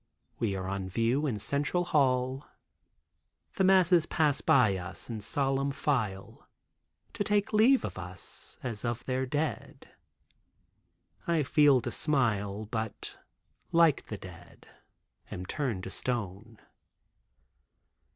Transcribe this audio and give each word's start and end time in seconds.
We 0.39 0.55
are 0.55 0.67
on 0.67 0.89
view 0.89 1.27
in 1.27 1.37
Central 1.37 1.85
Hall. 1.85 2.43
The 3.53 3.63
masses 3.63 4.07
pass 4.07 4.41
by 4.41 4.75
us 4.75 5.11
in 5.11 5.21
solemn 5.21 5.69
file 5.69 6.49
to 7.13 7.23
take 7.23 7.53
leave 7.53 7.85
of 7.85 7.99
us, 7.99 8.57
as 8.63 8.83
of 8.83 9.05
their 9.05 9.27
dead. 9.27 9.87
I 11.27 11.43
feel 11.43 11.81
to 11.81 11.91
smile, 11.91 12.65
but 12.65 13.15
like 13.71 14.07
the 14.07 14.17
dead 14.17 14.67
am 15.29 15.45
turned 15.45 15.83
to 15.83 15.91
stone. 15.91 16.57